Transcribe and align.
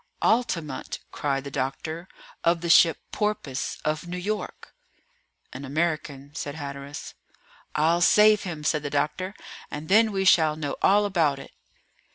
"Altamont!" 0.23 0.97
cried 1.11 1.43
the 1.43 1.51
doctor, 1.51 2.07
of 2.43 2.61
the 2.61 2.71
ship 2.71 2.97
Porpoise, 3.11 3.77
of 3.85 4.07
New 4.07 4.17
York." 4.17 4.73
"An 5.53 5.63
American," 5.63 6.33
said 6.33 6.55
Hatteras. 6.55 7.13
"I'll 7.75 8.01
save 8.01 8.41
him," 8.41 8.63
said 8.63 8.81
the 8.81 8.89
doctor, 8.89 9.35
"and 9.69 9.89
then 9.89 10.11
we 10.11 10.25
shall 10.25 10.55
know 10.55 10.75
all 10.81 11.05
about 11.05 11.37
it." 11.37 11.51